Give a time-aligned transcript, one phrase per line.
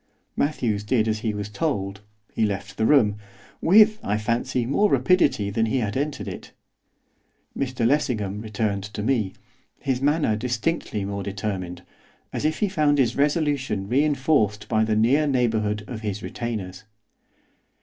[0.35, 2.01] Matthews did as he was told,
[2.33, 3.17] he left the room,
[3.61, 6.53] with, I fancy, more rapidity than he had entered it.
[7.55, 9.33] Mr Lessingham returned to me,
[9.77, 11.83] his manner distinctly more determined,
[12.33, 16.83] as if he found his resolution reinforced by the near neighbourhood of his retainers.